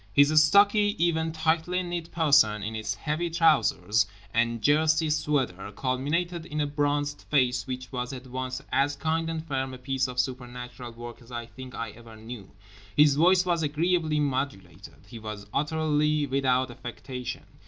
His 0.11 0.41
stocky 0.43 0.95
even 0.97 1.31
tightly 1.31 1.83
knit 1.83 2.11
person, 2.11 2.63
in 2.63 2.75
its 2.75 2.95
heavy 2.95 3.29
trousers 3.29 4.07
and 4.33 4.59
jersey 4.59 5.11
sweater, 5.11 5.71
culminated 5.71 6.43
in 6.47 6.59
a 6.59 6.65
bronzed 6.65 7.23
face 7.29 7.67
which 7.67 7.91
was 7.91 8.11
at 8.11 8.25
once 8.25 8.63
as 8.71 8.95
kind 8.95 9.29
and 9.29 9.47
firm 9.47 9.75
a 9.75 9.77
piece 9.77 10.07
of 10.07 10.19
supernatural 10.19 10.93
work 10.93 11.21
as 11.21 11.31
I 11.31 11.45
think 11.45 11.75
I 11.75 11.91
ever 11.91 12.15
knew. 12.15 12.49
His 12.97 13.13
voice 13.13 13.45
was 13.45 13.61
agreeably 13.61 14.19
modulated. 14.19 15.05
He 15.05 15.19
was 15.19 15.45
utterly 15.53 16.25
without 16.25 16.71
affectation. 16.71 17.43